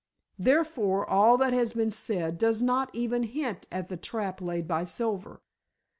[0.39, 4.83] Therefore all that has been said does not even hint at the trap laid by
[4.83, 5.43] Silver.